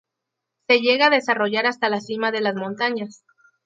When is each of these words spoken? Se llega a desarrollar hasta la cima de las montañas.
Se 0.67 0.79
llega 0.79 1.05
a 1.05 1.09
desarrollar 1.11 1.67
hasta 1.67 1.87
la 1.87 2.01
cima 2.01 2.31
de 2.31 2.41
las 2.41 2.55
montañas. 2.55 3.23